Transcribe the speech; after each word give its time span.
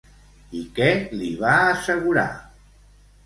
I 0.59 0.61
què 0.77 0.87
li 1.19 1.29
va 1.43 1.53
assegurar? 1.65 2.25